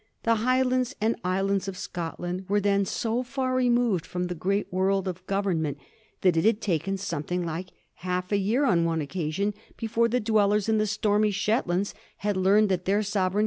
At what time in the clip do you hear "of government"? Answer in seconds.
5.07-5.77